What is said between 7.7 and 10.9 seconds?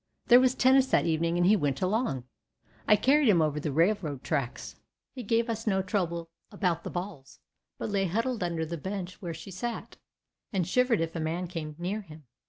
but lay huddled under the bench where she sat, and